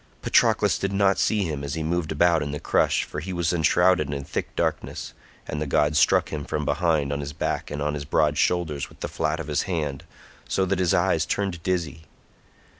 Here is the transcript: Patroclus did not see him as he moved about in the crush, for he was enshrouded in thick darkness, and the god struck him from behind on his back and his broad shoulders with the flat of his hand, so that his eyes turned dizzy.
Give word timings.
Patroclus 0.23 0.79
did 0.79 0.91
not 0.91 1.19
see 1.19 1.43
him 1.43 1.63
as 1.63 1.75
he 1.75 1.83
moved 1.83 2.11
about 2.11 2.41
in 2.41 2.49
the 2.49 2.59
crush, 2.59 3.03
for 3.03 3.19
he 3.19 3.31
was 3.31 3.53
enshrouded 3.53 4.11
in 4.11 4.23
thick 4.23 4.55
darkness, 4.55 5.13
and 5.47 5.61
the 5.61 5.67
god 5.67 5.95
struck 5.95 6.29
him 6.29 6.43
from 6.43 6.65
behind 6.65 7.13
on 7.13 7.19
his 7.19 7.33
back 7.33 7.69
and 7.69 7.83
his 7.93 8.03
broad 8.03 8.35
shoulders 8.35 8.89
with 8.89 9.01
the 9.01 9.07
flat 9.07 9.39
of 9.39 9.45
his 9.45 9.61
hand, 9.69 10.03
so 10.49 10.65
that 10.65 10.79
his 10.79 10.95
eyes 10.95 11.23
turned 11.23 11.61
dizzy. 11.61 12.05